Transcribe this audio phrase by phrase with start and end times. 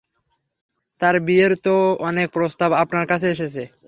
[1.01, 1.75] তার বিয়ের তো
[2.01, 3.63] অনেক প্রস্তাব আপনার কাছে এসেছে?